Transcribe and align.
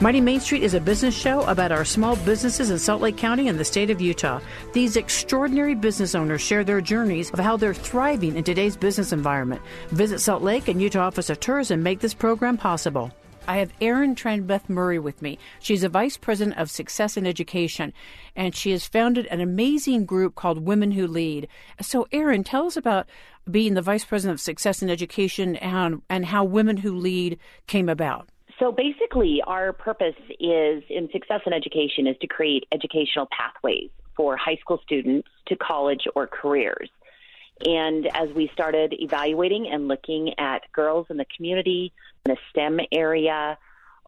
Mighty 0.00 0.20
Main 0.20 0.38
Street 0.38 0.62
is 0.62 0.74
a 0.74 0.80
business 0.80 1.12
show 1.12 1.40
about 1.42 1.72
our 1.72 1.84
small 1.84 2.14
businesses 2.18 2.70
in 2.70 2.78
Salt 2.78 3.02
Lake 3.02 3.16
County 3.16 3.48
and 3.48 3.58
the 3.58 3.64
state 3.64 3.90
of 3.90 4.00
Utah. 4.00 4.38
These 4.72 4.96
extraordinary 4.96 5.74
business 5.74 6.14
owners 6.14 6.40
share 6.40 6.62
their 6.62 6.80
journeys 6.80 7.32
of 7.32 7.40
how 7.40 7.56
they're 7.56 7.74
thriving 7.74 8.36
in 8.36 8.44
today's 8.44 8.76
business 8.76 9.10
environment. 9.10 9.60
Visit 9.88 10.20
Salt 10.20 10.44
Lake 10.44 10.68
and 10.68 10.80
Utah 10.80 11.08
Office 11.08 11.30
of 11.30 11.40
Tourism 11.40 11.82
make 11.82 11.98
this 11.98 12.14
program 12.14 12.56
possible. 12.56 13.10
I 13.48 13.56
have 13.56 13.72
Erin 13.80 14.14
Tranbeth 14.14 14.68
Murray 14.68 15.00
with 15.00 15.20
me. 15.20 15.36
She's 15.58 15.82
a 15.82 15.88
vice 15.88 16.16
president 16.16 16.58
of 16.58 16.70
success 16.70 17.16
in 17.16 17.26
education, 17.26 17.92
and 18.36 18.54
she 18.54 18.70
has 18.70 18.86
founded 18.86 19.26
an 19.26 19.40
amazing 19.40 20.04
group 20.04 20.36
called 20.36 20.64
Women 20.64 20.92
Who 20.92 21.08
Lead. 21.08 21.48
So, 21.80 22.06
Erin, 22.12 22.44
tell 22.44 22.66
us 22.66 22.76
about 22.76 23.08
being 23.50 23.74
the 23.74 23.82
vice 23.82 24.04
president 24.04 24.36
of 24.36 24.40
success 24.40 24.80
in 24.80 24.90
education 24.90 25.56
and, 25.56 26.02
and 26.08 26.26
how 26.26 26.44
Women 26.44 26.76
Who 26.76 26.94
Lead 26.94 27.36
came 27.66 27.88
about. 27.88 28.28
So 28.58 28.72
basically, 28.72 29.40
our 29.46 29.72
purpose 29.72 30.16
is 30.40 30.82
in 30.90 31.08
success 31.12 31.40
in 31.46 31.52
education 31.52 32.06
is 32.06 32.16
to 32.20 32.26
create 32.26 32.64
educational 32.72 33.28
pathways 33.30 33.90
for 34.16 34.36
high 34.36 34.56
school 34.56 34.80
students 34.84 35.28
to 35.46 35.56
college 35.56 36.06
or 36.16 36.26
careers. 36.26 36.90
And 37.64 38.08
as 38.14 38.30
we 38.30 38.50
started 38.52 38.94
evaluating 38.98 39.68
and 39.68 39.88
looking 39.88 40.34
at 40.38 40.62
girls 40.72 41.06
in 41.10 41.16
the 41.16 41.26
community, 41.36 41.92
in 42.26 42.34
the 42.34 42.38
STEM 42.50 42.80
area, 42.92 43.58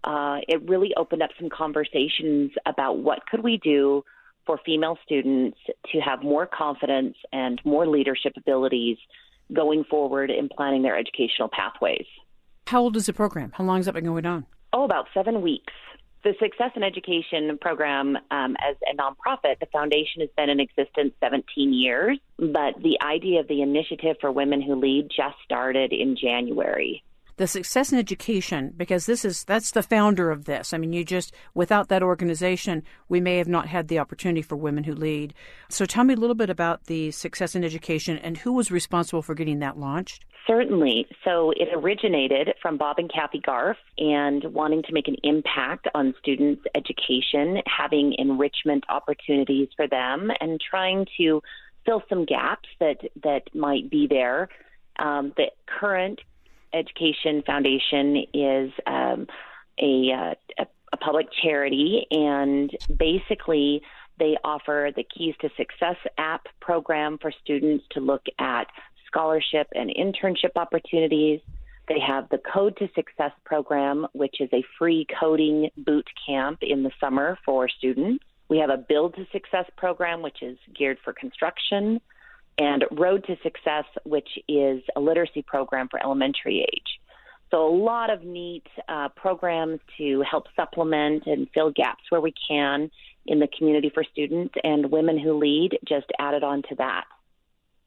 uh, 0.02 0.38
it 0.48 0.68
really 0.68 0.94
opened 0.96 1.22
up 1.22 1.30
some 1.38 1.48
conversations 1.48 2.52
about 2.66 2.98
what 2.98 3.26
could 3.26 3.42
we 3.42 3.58
do 3.58 4.04
for 4.46 4.58
female 4.64 4.98
students 5.04 5.58
to 5.92 6.00
have 6.00 6.22
more 6.22 6.46
confidence 6.46 7.16
and 7.32 7.60
more 7.64 7.86
leadership 7.86 8.32
abilities 8.36 8.96
going 9.52 9.84
forward 9.84 10.30
in 10.30 10.48
planning 10.48 10.82
their 10.82 10.96
educational 10.96 11.48
pathways. 11.48 12.06
How 12.70 12.82
old 12.82 12.96
is 12.96 13.06
the 13.06 13.12
program? 13.12 13.50
How 13.52 13.64
long 13.64 13.78
has 13.78 13.86
that 13.86 13.94
been 13.94 14.04
going 14.04 14.24
on? 14.24 14.46
Oh, 14.72 14.84
about 14.84 15.08
seven 15.12 15.42
weeks. 15.42 15.72
The 16.22 16.34
Success 16.38 16.70
in 16.76 16.84
Education 16.84 17.58
program, 17.60 18.16
um, 18.30 18.56
as 18.60 18.76
a 18.88 18.96
nonprofit, 18.96 19.58
the 19.58 19.66
foundation 19.72 20.20
has 20.20 20.28
been 20.36 20.48
in 20.48 20.60
existence 20.60 21.12
17 21.18 21.72
years, 21.72 22.20
but 22.38 22.80
the 22.80 22.96
idea 23.02 23.40
of 23.40 23.48
the 23.48 23.62
initiative 23.62 24.18
for 24.20 24.30
Women 24.30 24.62
Who 24.62 24.76
Lead 24.76 25.08
just 25.10 25.34
started 25.44 25.92
in 25.92 26.16
January 26.16 27.02
the 27.40 27.46
success 27.46 27.90
in 27.90 27.98
education 27.98 28.70
because 28.76 29.06
this 29.06 29.24
is 29.24 29.44
that's 29.44 29.70
the 29.70 29.82
founder 29.82 30.30
of 30.30 30.44
this 30.44 30.74
i 30.74 30.78
mean 30.78 30.92
you 30.92 31.02
just 31.02 31.32
without 31.54 31.88
that 31.88 32.02
organization 32.02 32.82
we 33.08 33.18
may 33.18 33.38
have 33.38 33.48
not 33.48 33.66
had 33.66 33.88
the 33.88 33.98
opportunity 33.98 34.42
for 34.42 34.56
women 34.56 34.84
who 34.84 34.94
lead 34.94 35.32
so 35.70 35.86
tell 35.86 36.04
me 36.04 36.12
a 36.12 36.18
little 36.18 36.34
bit 36.34 36.50
about 36.50 36.84
the 36.84 37.10
success 37.10 37.54
in 37.54 37.64
education 37.64 38.18
and 38.18 38.36
who 38.36 38.52
was 38.52 38.70
responsible 38.70 39.22
for 39.22 39.34
getting 39.34 39.58
that 39.58 39.78
launched 39.78 40.26
Certainly. 40.46 41.06
So 41.22 41.52
it 41.52 41.68
originated 41.72 42.54
from 42.60 42.76
Bob 42.76 42.98
and 42.98 43.12
Kathy 43.12 43.38
Garff 43.38 43.76
and 43.98 44.42
wanting 44.52 44.82
to 44.84 44.92
make 44.92 45.06
an 45.06 45.16
impact 45.22 45.86
on 45.94 46.14
students' 46.18 46.62
education, 46.74 47.58
having 47.66 48.14
enrichment 48.18 48.82
opportunities 48.88 49.68
for 49.76 49.86
them, 49.86 50.30
and 50.40 50.58
trying 50.58 51.06
to 51.18 51.40
fill 51.84 52.02
some 52.08 52.24
gaps 52.24 52.68
that, 52.80 52.96
that 53.22 53.42
might 53.54 53.90
be 53.90 54.08
there. 54.08 54.48
Um, 54.98 55.34
the 55.36 55.52
current 55.66 56.20
Education 56.72 57.42
Foundation 57.46 58.24
is 58.32 58.72
um, 58.86 59.26
a, 59.80 60.12
uh, 60.12 60.34
a, 60.58 60.66
a 60.92 60.96
public 60.96 61.26
charity, 61.42 62.06
and 62.10 62.70
basically 62.98 63.82
they 64.18 64.36
offer 64.44 64.90
the 64.94 65.02
Keys 65.04 65.34
to 65.40 65.48
Success 65.56 65.96
app 66.18 66.46
program 66.60 67.18
for 67.18 67.32
students 67.42 67.84
to 67.92 68.00
look 68.00 68.22
at 68.38 68.66
scholarship 69.06 69.66
and 69.74 69.90
internship 69.90 70.56
opportunities. 70.56 71.40
They 71.88 71.98
have 71.98 72.28
the 72.28 72.38
Code 72.38 72.76
to 72.76 72.88
Success 72.94 73.32
program, 73.44 74.06
which 74.12 74.40
is 74.40 74.48
a 74.52 74.62
free 74.78 75.06
coding 75.18 75.70
boot 75.76 76.06
camp 76.24 76.58
in 76.62 76.82
the 76.84 76.92
summer 77.00 77.36
for 77.44 77.68
students. 77.68 78.24
We 78.48 78.58
have 78.58 78.70
a 78.70 78.76
Build 78.76 79.14
to 79.16 79.26
Success 79.32 79.64
program, 79.76 80.22
which 80.22 80.42
is 80.42 80.58
geared 80.76 80.98
for 81.02 81.12
construction 81.12 82.00
and 82.60 82.84
Road 82.90 83.24
to 83.24 83.36
Success, 83.42 83.84
which 84.04 84.28
is 84.46 84.82
a 84.94 85.00
literacy 85.00 85.42
program 85.42 85.88
for 85.88 86.00
elementary 86.02 86.60
age. 86.60 87.00
So, 87.50 87.66
a 87.66 87.74
lot 87.74 88.10
of 88.10 88.22
neat 88.22 88.66
uh, 88.86 89.08
programs 89.16 89.80
to 89.98 90.22
help 90.30 90.44
supplement 90.54 91.24
and 91.26 91.48
fill 91.52 91.72
gaps 91.72 92.04
where 92.10 92.20
we 92.20 92.34
can 92.48 92.90
in 93.26 93.40
the 93.40 93.48
community 93.58 93.90
for 93.92 94.04
students, 94.04 94.54
and 94.62 94.90
Women 94.90 95.18
Who 95.18 95.38
Lead 95.38 95.78
just 95.88 96.06
added 96.18 96.44
on 96.44 96.62
to 96.68 96.74
that. 96.76 97.04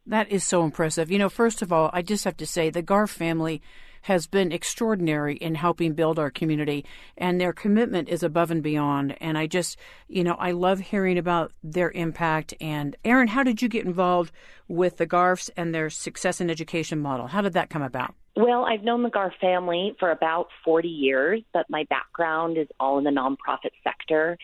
That 0.06 0.30
is 0.32 0.44
so 0.44 0.64
impressive. 0.64 1.10
You 1.12 1.20
know, 1.20 1.30
first 1.30 1.62
of 1.62 1.72
all, 1.72 1.90
I 1.94 2.02
just 2.02 2.26
have 2.26 2.38
to 2.38 2.46
say 2.46 2.70
the 2.70 2.82
Garff 2.82 3.12
family 3.12 3.62
has 4.04 4.28
been 4.28 4.52
extraordinary 4.52 5.38
in 5.38 5.56
helping 5.56 5.94
build 5.94 6.20
our 6.20 6.30
community, 6.30 6.86
and 7.18 7.40
their 7.40 7.54
commitment 7.54 8.10
is 8.10 8.22
above 8.22 8.52
and 8.52 8.62
beyond. 8.62 9.16
And 9.22 9.38
I 9.38 9.48
just, 9.48 9.78
you 10.08 10.24
know, 10.24 10.36
I 10.36 10.52
love 10.52 10.80
hearing 10.80 11.18
about 11.18 11.52
their 11.64 11.90
impact. 11.92 12.54
And 12.60 12.96
Erin, 13.06 13.30
how 13.30 13.44
did 13.44 13.62
you 13.62 13.70
get 13.70 13.86
involved 13.86 14.32
with 14.68 14.98
the 14.98 15.06
Garffs 15.06 15.50
and 15.56 15.74
their 15.74 15.90
success 15.90 16.42
in 16.42 16.50
education 16.50 17.00
model? 17.00 17.28
How 17.28 17.42
did 17.42 17.54
that 17.54 17.70
come 17.70 17.82
about? 17.82 18.14
Well, 18.36 18.66
I've 18.66 18.84
known 18.84 19.04
the 19.04 19.10
Garff 19.10 19.34
family 19.40 19.96
for 20.00 20.12
about 20.12 20.48
40 20.66 20.88
years, 20.88 21.42
but 21.54 21.70
my 21.70 21.86
background 21.90 22.58
is 22.58 22.68
all 22.80 22.98
in 22.98 23.04
the 23.04 23.12
nonprofit 23.12 23.72
sector. 23.84 24.38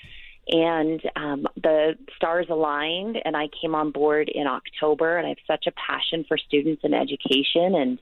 And 0.48 1.02
um, 1.16 1.48
the 1.62 1.96
stars 2.16 2.48
aligned, 2.50 3.18
and 3.24 3.36
I 3.36 3.50
came 3.62 3.76
on 3.76 3.92
board 3.92 4.32
in 4.34 4.48
October. 4.48 5.18
And 5.18 5.28
I 5.28 5.30
have 5.30 5.38
such 5.46 5.68
a 5.68 5.72
passion 5.72 6.24
for 6.28 6.38
students 6.38 6.84
and 6.84 6.96
education, 6.96 7.76
and 7.76 8.00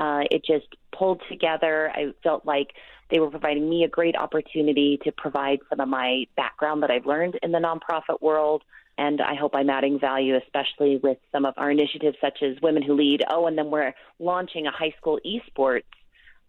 uh, 0.00 0.22
it 0.30 0.42
just 0.44 0.66
pulled 0.96 1.20
together. 1.28 1.90
I 1.94 2.14
felt 2.22 2.46
like 2.46 2.68
they 3.10 3.20
were 3.20 3.30
providing 3.30 3.68
me 3.68 3.84
a 3.84 3.88
great 3.88 4.16
opportunity 4.16 4.98
to 5.04 5.12
provide 5.12 5.58
some 5.68 5.78
of 5.78 5.88
my 5.88 6.24
background 6.36 6.82
that 6.82 6.90
I've 6.90 7.04
learned 7.04 7.38
in 7.42 7.52
the 7.52 7.58
nonprofit 7.58 8.22
world. 8.22 8.62
And 8.96 9.20
I 9.20 9.34
hope 9.34 9.54
I'm 9.54 9.68
adding 9.68 10.00
value, 10.00 10.36
especially 10.36 10.96
with 11.02 11.18
some 11.32 11.44
of 11.44 11.54
our 11.58 11.70
initiatives 11.70 12.16
such 12.20 12.38
as 12.42 12.56
Women 12.62 12.82
Who 12.82 12.94
Lead. 12.94 13.22
Oh, 13.30 13.46
and 13.46 13.58
then 13.58 13.70
we're 13.70 13.92
launching 14.18 14.66
a 14.66 14.70
high 14.70 14.94
school 14.98 15.18
esports 15.24 15.84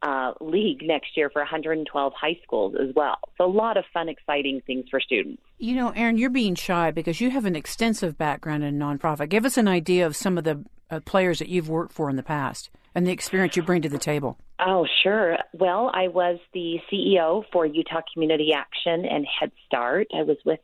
uh, 0.02 0.34
league 0.42 0.82
next 0.84 1.16
year 1.16 1.30
for 1.30 1.42
112 1.42 2.14
high 2.14 2.40
schools 2.44 2.76
as 2.80 2.94
well. 2.96 3.18
So 3.38 3.46
a 3.46 3.52
lot 3.52 3.78
of 3.78 3.86
fun, 3.94 4.10
exciting 4.10 4.62
things 4.66 4.86
for 4.90 5.00
students. 5.00 5.42
You 5.58 5.76
know, 5.76 5.90
Erin, 5.90 6.18
you're 6.18 6.30
being 6.30 6.56
shy 6.56 6.92
because 6.92 7.22
you 7.22 7.30
have 7.32 7.46
an 7.46 7.56
extensive 7.56 8.18
background 8.18 8.64
in 8.64 8.80
nonprofit. 8.80 9.30
Give 9.30 9.46
us 9.46 9.58
an 9.58 9.68
idea 9.68 10.06
of 10.06 10.16
some 10.16 10.38
of 10.38 10.44
the 10.44 10.64
uh, 10.90 11.00
players 11.02 11.40
that 11.40 11.50
you've 11.50 11.70
worked 11.70 11.94
for 11.94 12.10
in 12.10 12.16
the 12.16 12.24
past 12.24 12.70
and 12.94 13.08
the 13.08 13.12
experience 13.12 13.56
you 13.56 13.64
bring 13.64 13.82
to 13.82 13.90
the 13.90 13.98
table. 13.98 14.38
Oh, 14.60 14.86
sure. 15.04 15.38
Well, 15.54 15.92
I 15.94 16.08
was 16.08 16.40
the 16.54 16.80
CEO 16.92 17.44
for 17.52 17.66
Utah 17.66 18.02
Community 18.14 18.52
Action 18.54 19.06
and 19.06 19.26
Head 19.40 19.52
Start. 19.66 20.08
I 20.14 20.24
was 20.24 20.38
with 20.46 20.60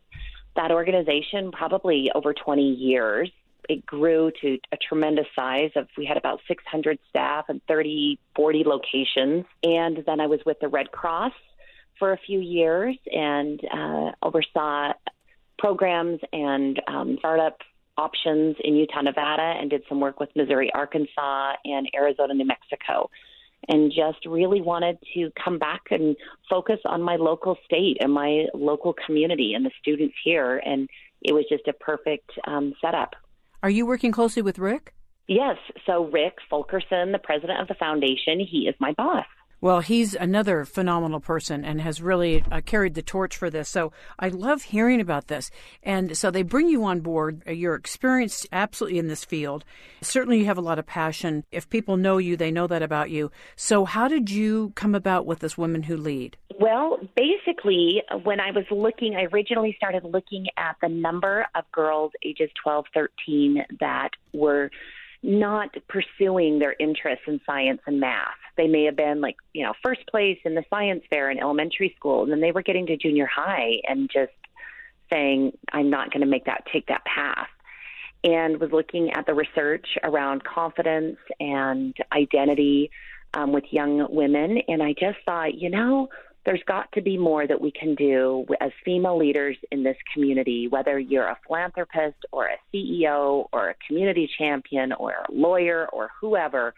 that 0.56 0.72
organization 0.72 1.52
probably 1.52 2.12
over 2.14 2.34
20 2.34 2.62
years. 2.62 3.32
It 3.70 3.86
grew 3.86 4.32
to 4.42 4.58
a 4.72 4.78
tremendous 4.78 5.28
size 5.36 5.72
of 5.76 5.88
we 5.98 6.06
had 6.06 6.18
about 6.18 6.40
600 6.48 7.00
staff 7.10 7.46
and 7.50 7.62
30, 7.68 8.20
40 8.36 8.64
locations. 8.64 9.46
And 9.64 10.04
then 10.06 10.20
I 10.20 10.28
was 10.28 10.40
with 10.46 10.60
the 10.60 10.68
Red 10.68 10.92
Cross 10.92 11.34
for 12.00 12.14
a 12.14 12.18
few 12.18 12.40
years 12.40 12.96
and 13.12 13.60
uh, 13.72 14.12
oversaw 14.22 14.94
programs 15.58 16.20
and 16.32 16.82
um, 16.88 17.16
startup 17.20 17.58
options 17.98 18.56
in 18.64 18.76
Utah, 18.76 19.02
Nevada, 19.02 19.56
and 19.60 19.70
did 19.70 19.84
some 19.90 20.00
work 20.00 20.20
with 20.20 20.30
Missouri, 20.36 20.72
Arkansas, 20.74 21.54
and 21.66 21.90
Arizona, 21.96 22.34
New 22.34 22.46
Mexico. 22.46 23.10
And 23.68 23.92
just 23.92 24.26
really 24.26 24.62
wanted 24.62 25.00
to 25.16 25.32
come 25.44 25.58
back 25.58 25.82
and 25.90 26.16
focus 26.48 26.80
on 26.86 27.02
my 27.02 27.16
local 27.16 27.58
state 27.66 27.98
and 28.00 28.14
my 28.14 28.46
local 28.54 28.94
community 28.94 29.56
and 29.56 29.66
the 29.66 29.72
students 29.82 30.14
here. 30.24 30.62
And 30.64 30.88
it 31.24 31.34
was 31.34 31.46
just 31.50 31.68
a 31.68 31.74
perfect 31.74 32.30
um, 32.46 32.76
setup. 32.80 33.16
Are 33.64 33.70
you 33.70 33.86
working 33.86 34.12
closely 34.12 34.42
with 34.42 34.60
Rick? 34.60 34.94
Yes. 35.28 35.58
So, 35.86 36.06
Rick 36.06 36.36
Fulkerson, 36.50 37.12
the 37.12 37.20
president 37.20 37.60
of 37.60 37.68
the 37.68 37.74
foundation, 37.74 38.40
he 38.40 38.68
is 38.68 38.76
my 38.80 38.94
boss. 38.94 39.26
Well, 39.60 39.80
he's 39.80 40.14
another 40.14 40.66
phenomenal 40.66 41.20
person 41.20 41.66
and 41.66 41.82
has 41.82 42.00
really 42.00 42.44
uh, 42.52 42.62
carried 42.62 42.94
the 42.94 43.02
torch 43.02 43.36
for 43.36 43.50
this. 43.50 43.68
So 43.68 43.92
I 44.20 44.30
love 44.30 44.62
hearing 44.62 45.02
about 45.02 45.28
this. 45.28 45.50
And 45.82 46.16
so 46.16 46.30
they 46.30 46.44
bring 46.44 46.70
you 46.70 46.84
on 46.84 47.00
board. 47.00 47.42
Uh, 47.48 47.52
you're 47.52 47.74
experienced 47.74 48.48
absolutely 48.52 49.00
in 49.00 49.08
this 49.08 49.26
field. 49.26 49.66
Certainly, 50.02 50.40
you 50.40 50.46
have 50.46 50.60
a 50.60 50.62
lot 50.62 50.78
of 50.78 50.86
passion. 50.86 51.44
If 51.52 51.70
people 51.70 51.98
know 51.98 52.20
you, 52.20 52.38
they 52.38 52.52
know 52.52 52.68
that 52.68 52.84
about 52.84 53.10
you. 53.10 53.32
So, 53.56 53.86
how 53.86 54.08
did 54.08 54.30
you 54.30 54.74
come 54.76 54.94
about 54.94 55.26
with 55.26 55.40
this 55.40 55.58
Women 55.58 55.84
Who 55.84 55.98
Lead? 55.98 56.38
Well, 56.60 57.00
basically, 57.16 58.04
when 58.24 58.40
I 58.40 58.52
was 58.52 58.66
looking, 58.70 59.16
I 59.16 59.24
originally 59.24 59.74
started 59.78 60.04
looking 60.04 60.48
at 60.58 60.76
the 60.82 60.90
number 60.90 61.48
of 61.56 61.64
girls 61.72 62.12
ages 62.24 62.50
12, 62.64 62.86
13 62.94 63.66
that 63.80 64.10
were 64.34 64.70
not 65.28 65.76
pursuing 65.90 66.58
their 66.58 66.74
interests 66.80 67.26
in 67.28 67.42
science 67.46 67.82
and 67.86 68.00
math. 68.00 68.30
They 68.56 68.68
may 68.68 68.86
have 68.86 68.96
been 68.96 69.20
like, 69.20 69.36
you 69.54 69.64
know, 69.64 69.74
first 69.84 70.08
place 70.08 70.40
in 70.46 70.56
the 70.56 70.64
science 70.70 71.04
fair 71.10 71.30
in 71.30 71.38
elementary 71.38 71.94
school, 71.98 72.24
and 72.24 72.32
then 72.32 72.40
they 72.40 72.54
were 72.54 72.64
getting 72.64 72.88
to 72.88 72.98
junior 72.98 73.28
high 73.28 73.82
and 73.88 74.10
just 74.12 74.32
saying, 75.12 75.52
I'm 75.72 75.90
not 75.90 76.12
going 76.12 76.22
to 76.22 76.28
make 76.28 76.46
that 76.46 76.64
take 76.72 76.88
that 76.88 77.04
path. 77.06 77.50
And 78.24 78.60
was 78.60 78.72
looking 78.72 79.12
at 79.12 79.26
the 79.26 79.34
research 79.34 79.86
around 80.02 80.44
confidence 80.44 81.18
and 81.40 81.96
identity 82.12 82.90
um, 83.34 83.52
with 83.52 83.66
young 83.70 84.08
women. 84.10 84.60
And 84.68 84.82
I 84.82 84.94
just 84.94 85.18
thought, 85.26 85.54
you 85.54 85.70
know, 85.70 86.10
there's 86.48 86.64
got 86.66 86.90
to 86.94 87.02
be 87.02 87.18
more 87.18 87.46
that 87.46 87.60
we 87.60 87.72
can 87.72 87.94
do 87.94 88.46
as 88.62 88.72
female 88.86 89.18
leaders 89.18 89.58
in 89.70 89.84
this 89.84 89.98
community, 90.14 90.70
whether 90.70 90.98
you're 90.98 91.28
a 91.28 91.38
philanthropist 91.46 92.16
or 92.32 92.46
a 92.46 92.58
CEO 92.74 93.50
or 93.52 93.72
a 93.72 93.76
community 93.86 94.30
champion 94.38 94.94
or 94.94 95.12
a 95.12 95.26
lawyer 95.30 95.90
or 95.92 96.10
whoever. 96.22 96.74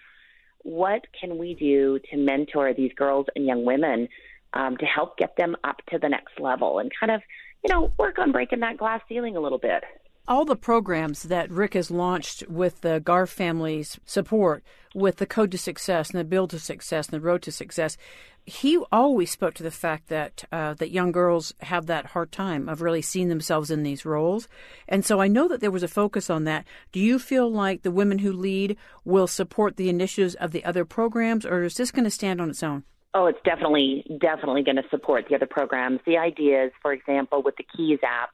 What 0.64 1.06
can 1.22 1.38
we 1.38 1.54
do 1.54 2.00
to 2.10 2.18
mentor 2.18 2.74
these 2.74 2.92
girls 2.96 3.28
and 3.36 3.46
young 3.46 3.64
women 3.64 4.10
um, 4.54 4.76
to 4.78 4.88
help 4.88 5.20
get 5.20 5.38
them 5.38 5.56
up 5.64 5.78
to 5.92 6.00
the 6.00 6.10
next 6.10 6.40
level 6.40 6.80
and 6.80 6.92
kind 7.00 7.12
of, 7.12 7.22
you 7.64 7.72
know, 7.72 7.92
work 8.00 8.18
on 8.18 8.32
breaking 8.32 8.62
that 8.62 8.78
glass 8.78 9.02
ceiling 9.08 9.38
a 9.38 9.40
little 9.40 9.60
bit? 9.60 9.84
All 10.30 10.46
the 10.46 10.56
programs 10.56 11.24
that 11.24 11.50
Rick 11.50 11.74
has 11.74 11.90
launched 11.90 12.48
with 12.48 12.82
the 12.82 13.00
Garff 13.00 13.32
family's 13.32 14.00
support, 14.06 14.64
with 14.94 15.16
the 15.16 15.26
Code 15.26 15.50
to 15.50 15.58
Success 15.58 16.12
and 16.12 16.20
the 16.20 16.24
Build 16.24 16.52
to 16.52 16.60
Success 16.60 17.08
and 17.08 17.20
the 17.20 17.26
Road 17.26 17.42
to 17.42 17.52
Success, 17.52 17.98
he 18.46 18.78
always 18.92 19.32
spoke 19.32 19.56
to 19.56 19.64
the 19.64 19.72
fact 19.72 20.08
that 20.10 20.44
uh, 20.52 20.76
that 20.76 20.92
young 20.92 21.12
girls 21.12 21.56
have 21.62 21.88
that 21.88 22.06
hard 22.06 22.32
time 22.32 22.70
of 22.70 22.84
really 22.84 23.02
seeing 23.02 23.30
themselves 23.30 23.72
in 23.72 23.82
these 23.82 24.06
roles, 24.06 24.48
and 24.88 25.04
so 25.04 25.20
I 25.20 25.28
know 25.28 25.48
that 25.48 25.62
there 25.62 25.72
was 25.72 25.82
a 25.82 25.88
focus 25.88 26.30
on 26.30 26.44
that. 26.44 26.64
Do 26.92 27.00
you 27.00 27.18
feel 27.18 27.52
like 27.52 27.82
the 27.82 27.90
Women 27.90 28.20
Who 28.20 28.32
Lead 28.32 28.78
will 29.04 29.26
support 29.26 29.78
the 29.78 29.90
initiatives 29.90 30.36
of 30.36 30.52
the 30.52 30.64
other 30.64 30.86
programs, 30.86 31.44
or 31.44 31.64
is 31.64 31.74
this 31.74 31.90
going 31.90 32.06
to 32.06 32.12
stand 32.12 32.40
on 32.40 32.52
its 32.52 32.62
own? 32.62 32.84
Oh, 33.16 33.26
it's 33.26 33.42
definitely 33.44 34.06
definitely 34.22 34.62
going 34.62 34.76
to 34.76 34.88
support 34.92 35.26
the 35.28 35.36
other 35.36 35.48
programs. 35.48 36.02
The 36.06 36.20
ideas, 36.20 36.72
for 36.84 36.94
example, 36.94 37.42
with 37.42 37.56
the 37.56 37.66
Keys 37.76 37.98
app 38.04 38.30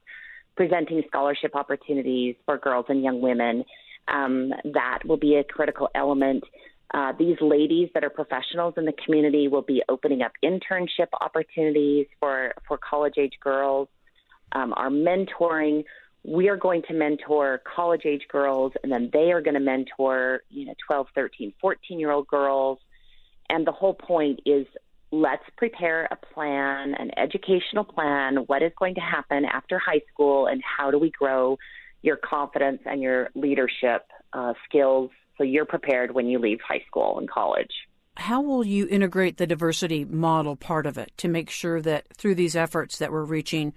presenting 0.56 1.02
scholarship 1.06 1.54
opportunities 1.54 2.34
for 2.44 2.58
girls 2.58 2.86
and 2.88 3.02
young 3.02 3.20
women. 3.20 3.64
Um, 4.08 4.52
that 4.72 5.00
will 5.04 5.16
be 5.16 5.36
a 5.36 5.44
critical 5.44 5.88
element. 5.94 6.44
Uh, 6.94 7.12
these 7.18 7.36
ladies 7.40 7.88
that 7.94 8.04
are 8.04 8.10
professionals 8.10 8.74
in 8.76 8.84
the 8.84 8.94
community 9.04 9.48
will 9.48 9.62
be 9.62 9.82
opening 9.88 10.22
up 10.22 10.32
internship 10.44 11.08
opportunities 11.20 12.06
for, 12.20 12.54
for 12.66 12.78
college 12.78 13.14
age 13.18 13.34
girls. 13.40 13.88
Um, 14.52 14.72
our 14.76 14.88
mentoring, 14.88 15.84
we 16.24 16.48
are 16.48 16.56
going 16.56 16.82
to 16.88 16.94
mentor 16.94 17.60
college 17.76 18.02
age 18.04 18.22
girls, 18.30 18.72
and 18.82 18.92
then 18.92 19.10
they 19.12 19.32
are 19.32 19.40
going 19.40 19.54
to 19.54 19.60
mentor, 19.60 20.42
you 20.48 20.66
know, 20.66 20.74
12, 20.86 21.08
13, 21.14 21.52
14 21.60 21.98
year 21.98 22.12
old 22.12 22.28
girls. 22.28 22.78
And 23.48 23.66
the 23.66 23.72
whole 23.72 23.94
point 23.94 24.40
is 24.46 24.66
let's 25.12 25.44
prepare 25.56 26.08
a 26.10 26.16
plan, 26.34 26.94
an 26.94 27.10
educational 27.16 27.84
plan, 27.84 28.36
what 28.46 28.62
is 28.62 28.72
going 28.78 28.94
to 28.96 29.00
happen 29.00 29.44
after 29.44 29.78
high 29.78 30.02
school, 30.12 30.46
and 30.46 30.62
how 30.62 30.90
do 30.90 30.98
we 30.98 31.10
grow 31.10 31.56
your 32.02 32.16
confidence 32.16 32.80
and 32.86 33.02
your 33.02 33.30
leadership 33.34 34.02
uh, 34.32 34.52
skills 34.68 35.10
so 35.38 35.44
you're 35.44 35.66
prepared 35.66 36.14
when 36.14 36.26
you 36.26 36.38
leave 36.38 36.58
high 36.66 36.82
school 36.86 37.18
and 37.18 37.28
college. 37.28 37.70
How 38.16 38.40
will 38.40 38.64
you 38.64 38.86
integrate 38.88 39.36
the 39.36 39.46
diversity 39.46 40.04
model 40.04 40.56
part 40.56 40.86
of 40.86 40.96
it 40.96 41.12
to 41.18 41.28
make 41.28 41.50
sure 41.50 41.82
that 41.82 42.06
through 42.16 42.34
these 42.36 42.56
efforts 42.56 42.98
that 42.98 43.12
we're 43.12 43.24
reaching 43.24 43.74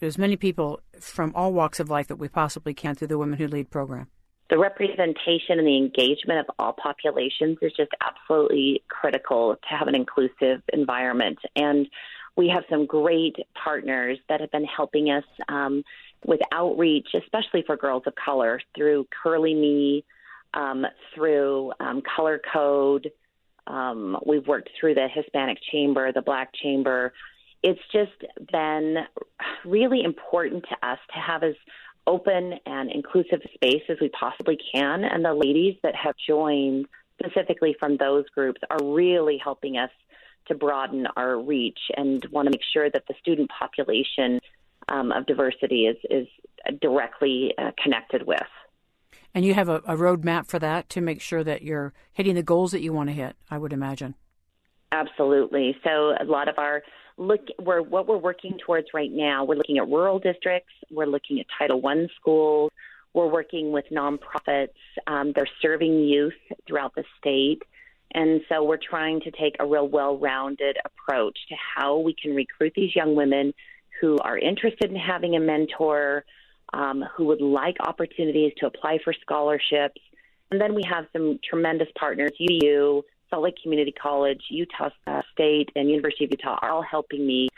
as 0.00 0.18
many 0.18 0.36
people 0.36 0.80
from 0.98 1.32
all 1.34 1.52
walks 1.52 1.80
of 1.80 1.90
life 1.90 2.08
that 2.08 2.16
we 2.16 2.28
possibly 2.28 2.74
can 2.74 2.94
through 2.94 3.08
the 3.08 3.18
Women 3.18 3.38
Who 3.38 3.46
Lead 3.46 3.70
program? 3.70 4.08
The 4.50 4.58
representation 4.58 5.58
and 5.58 5.66
the 5.66 5.76
engagement 5.76 6.40
of 6.40 6.46
all 6.58 6.72
populations 6.72 7.58
is 7.62 7.72
just 7.76 7.90
absolutely 8.00 8.82
critical 8.88 9.56
to 9.56 9.76
have 9.76 9.88
an 9.88 9.94
inclusive 9.94 10.62
environment. 10.72 11.38
And 11.56 11.88
we 12.36 12.48
have 12.48 12.64
some 12.68 12.86
great 12.86 13.36
partners 13.54 14.18
that 14.28 14.40
have 14.40 14.50
been 14.50 14.64
helping 14.64 15.10
us 15.10 15.24
um, 15.48 15.82
with 16.26 16.40
outreach, 16.52 17.08
especially 17.14 17.62
for 17.66 17.76
girls 17.76 18.02
of 18.06 18.14
color, 18.16 18.60
through 18.76 19.06
Curly 19.22 19.54
Me, 19.54 20.04
um, 20.52 20.84
through 21.14 21.72
um, 21.80 22.02
Color 22.02 22.40
Code. 22.52 23.10
Um, 23.66 24.18
we've 24.26 24.46
worked 24.46 24.70
through 24.78 24.94
the 24.94 25.08
Hispanic 25.12 25.58
Chamber, 25.72 26.12
the 26.12 26.22
Black 26.22 26.50
Chamber. 26.54 27.12
It's 27.62 27.80
just 27.92 28.12
been 28.52 28.96
really 29.64 30.02
important 30.02 30.64
to 30.68 30.86
us 30.86 30.98
to 31.14 31.20
have 31.20 31.42
as 31.42 31.54
open 32.06 32.54
and 32.66 32.90
inclusive 32.90 33.40
space 33.54 33.82
as 33.88 33.96
we 34.00 34.10
possibly 34.10 34.58
can. 34.74 35.04
And 35.04 35.24
the 35.24 35.34
ladies 35.34 35.76
that 35.82 35.94
have 35.94 36.14
joined 36.26 36.86
specifically 37.20 37.76
from 37.78 37.96
those 37.96 38.28
groups 38.30 38.60
are 38.70 38.84
really 38.84 39.38
helping 39.42 39.76
us 39.76 39.90
to 40.46 40.54
broaden 40.54 41.06
our 41.16 41.40
reach 41.40 41.78
and 41.96 42.24
want 42.30 42.46
to 42.46 42.50
make 42.50 42.60
sure 42.72 42.90
that 42.90 43.04
the 43.08 43.14
student 43.20 43.50
population 43.58 44.40
um, 44.88 45.12
of 45.12 45.24
diversity 45.26 45.86
is, 45.86 45.96
is 46.10 46.26
directly 46.80 47.54
uh, 47.56 47.70
connected 47.82 48.26
with. 48.26 48.42
And 49.34 49.44
you 49.44 49.54
have 49.54 49.68
a, 49.68 49.76
a 49.86 49.96
roadmap 49.96 50.46
for 50.46 50.58
that 50.58 50.88
to 50.90 51.00
make 51.00 51.20
sure 51.20 51.42
that 51.42 51.62
you're 51.62 51.92
hitting 52.12 52.34
the 52.34 52.42
goals 52.42 52.72
that 52.72 52.82
you 52.82 52.92
want 52.92 53.08
to 53.08 53.14
hit, 53.14 53.36
I 53.50 53.58
would 53.58 53.72
imagine. 53.72 54.14
Absolutely. 54.94 55.76
So 55.82 56.14
a 56.20 56.24
lot 56.24 56.48
of 56.48 56.56
our 56.58 56.82
look 57.16 57.40
we're 57.60 57.82
what 57.82 58.06
we're 58.06 58.16
working 58.18 58.58
towards 58.64 58.88
right 58.92 59.12
now 59.12 59.44
we're 59.44 59.54
looking 59.54 59.78
at 59.78 59.86
rural 59.86 60.18
districts 60.18 60.72
we're 60.90 61.06
looking 61.06 61.38
at 61.38 61.46
title 61.56 61.80
one 61.80 62.08
schools 62.20 62.72
we're 63.12 63.28
working 63.28 63.70
with 63.70 63.84
nonprofits 63.92 64.74
um, 65.06 65.32
they're 65.36 65.48
serving 65.62 66.00
youth 66.00 66.34
throughout 66.66 66.92
the 66.96 67.04
state 67.20 67.62
and 68.14 68.40
so 68.48 68.64
we're 68.64 68.76
trying 68.90 69.20
to 69.20 69.30
take 69.30 69.54
a 69.60 69.64
real 69.64 69.86
well-rounded 69.86 70.76
approach 70.84 71.38
to 71.48 71.54
how 71.76 71.98
we 71.98 72.12
can 72.20 72.34
recruit 72.34 72.72
these 72.74 72.96
young 72.96 73.14
women 73.14 73.54
who 74.00 74.18
are 74.18 74.36
interested 74.36 74.90
in 74.90 74.96
having 74.96 75.36
a 75.36 75.40
mentor 75.40 76.24
um, 76.72 77.04
who 77.16 77.26
would 77.26 77.40
like 77.40 77.76
opportunities 77.78 78.52
to 78.58 78.66
apply 78.66 78.98
for 79.04 79.14
scholarships 79.20 80.00
and 80.50 80.60
then 80.60 80.74
we 80.74 80.82
have 80.84 81.04
some 81.12 81.38
tremendous 81.48 81.88
partners 81.96 82.32
uu 82.40 83.04
Salt 83.34 83.42
Lake 83.42 83.56
Community 83.60 83.90
College, 83.90 84.42
Utah 84.48 84.90
State, 85.32 85.70
and 85.74 85.90
University 85.90 86.24
of 86.24 86.30
Utah 86.30 86.56
are 86.62 86.70
all 86.70 86.82
helping 86.82 87.26
me 87.26 87.48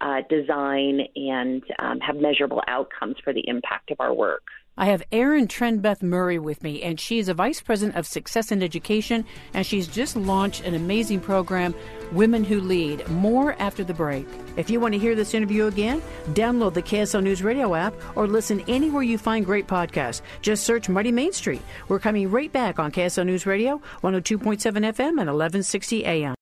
uh, 0.00 0.22
design 0.30 1.00
and 1.14 1.62
um, 1.78 2.00
have 2.00 2.16
measurable 2.16 2.62
outcomes 2.68 3.16
for 3.22 3.34
the 3.34 3.46
impact 3.46 3.90
of 3.90 4.00
our 4.00 4.14
work. 4.14 4.44
I 4.78 4.86
have 4.86 5.02
Erin 5.10 5.48
Trenbeth 5.48 6.02
Murray 6.02 6.38
with 6.38 6.62
me, 6.62 6.82
and 6.82 7.00
she 7.00 7.18
is 7.18 7.30
a 7.30 7.34
vice 7.34 7.62
president 7.62 7.96
of 7.96 8.06
success 8.06 8.52
in 8.52 8.62
education, 8.62 9.24
and 9.54 9.64
she's 9.64 9.88
just 9.88 10.16
launched 10.16 10.64
an 10.64 10.74
amazing 10.74 11.20
program, 11.20 11.74
Women 12.12 12.44
Who 12.44 12.60
Lead. 12.60 13.08
More 13.08 13.56
after 13.58 13.84
the 13.84 13.94
break. 13.94 14.26
If 14.58 14.68
you 14.68 14.78
want 14.78 14.92
to 14.92 14.98
hear 14.98 15.14
this 15.14 15.32
interview 15.32 15.66
again, 15.66 16.02
download 16.34 16.74
the 16.74 16.82
KSL 16.82 17.22
News 17.22 17.42
Radio 17.42 17.74
app 17.74 17.94
or 18.16 18.26
listen 18.26 18.62
anywhere 18.68 19.02
you 19.02 19.16
find 19.16 19.46
great 19.46 19.66
podcasts. 19.66 20.20
Just 20.42 20.64
search 20.64 20.90
Mighty 20.90 21.10
Main 21.10 21.32
Street. 21.32 21.62
We're 21.88 21.98
coming 21.98 22.30
right 22.30 22.52
back 22.52 22.78
on 22.78 22.92
KSL 22.92 23.24
News 23.24 23.46
Radio, 23.46 23.80
102.7 24.02 24.60
FM 24.60 25.08
and 25.08 25.30
1160 25.30 26.04
AM. 26.04 26.34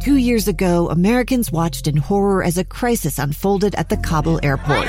Two 0.00 0.16
years 0.16 0.48
ago, 0.48 0.88
Americans 0.88 1.52
watched 1.52 1.86
in 1.86 1.98
horror 1.98 2.42
as 2.42 2.56
a 2.56 2.64
crisis 2.64 3.18
unfolded 3.18 3.74
at 3.74 3.90
the 3.90 3.98
Kabul 3.98 4.40
airport. 4.42 4.88